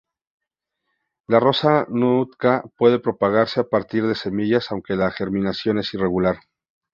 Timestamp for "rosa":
1.39-1.85